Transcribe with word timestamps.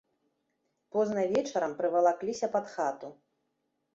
Позна 0.95 1.25
вечарам 1.33 1.75
прывалакліся 1.81 2.47
пад 2.57 2.65
хату. 2.75 3.13